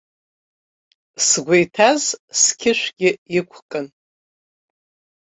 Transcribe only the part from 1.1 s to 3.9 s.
Сгәы иҭаз сқьышәгьы иқәкын.